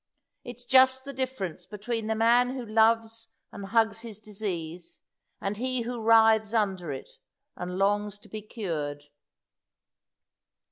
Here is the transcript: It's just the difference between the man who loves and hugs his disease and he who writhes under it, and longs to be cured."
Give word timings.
It's 0.43 0.65
just 0.65 1.05
the 1.05 1.13
difference 1.13 1.67
between 1.67 2.07
the 2.07 2.15
man 2.15 2.55
who 2.55 2.65
loves 2.65 3.27
and 3.51 3.67
hugs 3.67 4.01
his 4.01 4.19
disease 4.19 4.99
and 5.39 5.57
he 5.57 5.83
who 5.83 6.01
writhes 6.01 6.55
under 6.55 6.91
it, 6.91 7.19
and 7.55 7.77
longs 7.77 8.17
to 8.21 8.27
be 8.27 8.41
cured." 8.41 9.03